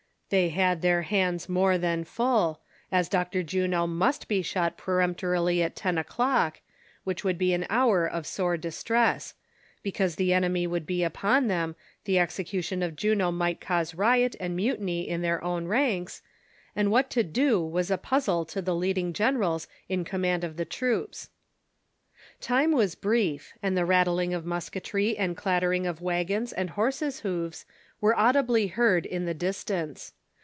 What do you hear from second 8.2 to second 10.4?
sore distress; because the